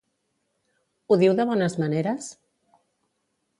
[1.09, 2.33] Ho diu de bones maneres?